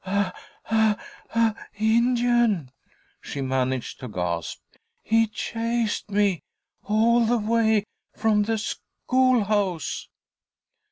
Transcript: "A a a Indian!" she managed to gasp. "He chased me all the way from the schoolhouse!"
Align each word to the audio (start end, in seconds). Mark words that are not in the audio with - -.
"A 0.03 0.33
a 0.71 0.97
a 1.35 1.55
Indian!" 1.77 2.71
she 3.21 3.39
managed 3.39 3.99
to 3.99 4.07
gasp. 4.07 4.57
"He 5.03 5.27
chased 5.27 6.09
me 6.09 6.41
all 6.83 7.23
the 7.23 7.37
way 7.37 7.83
from 8.17 8.41
the 8.41 8.57
schoolhouse!" 8.57 10.07